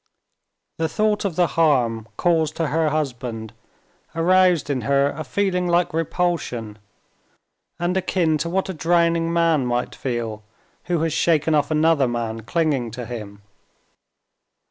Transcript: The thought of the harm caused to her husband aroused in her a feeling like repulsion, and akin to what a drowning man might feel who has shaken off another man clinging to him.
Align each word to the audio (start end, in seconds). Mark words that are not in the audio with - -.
The 0.79 0.89
thought 0.89 1.25
of 1.25 1.35
the 1.35 1.45
harm 1.45 2.07
caused 2.17 2.55
to 2.55 2.69
her 2.69 2.89
husband 2.89 3.53
aroused 4.15 4.71
in 4.71 4.81
her 4.81 5.11
a 5.11 5.23
feeling 5.23 5.67
like 5.67 5.93
repulsion, 5.93 6.79
and 7.79 7.95
akin 7.95 8.39
to 8.39 8.49
what 8.49 8.67
a 8.67 8.73
drowning 8.73 9.31
man 9.31 9.67
might 9.67 9.93
feel 9.93 10.41
who 10.85 11.01
has 11.03 11.13
shaken 11.13 11.53
off 11.53 11.69
another 11.69 12.07
man 12.07 12.41
clinging 12.41 12.89
to 12.89 13.05
him. 13.05 13.43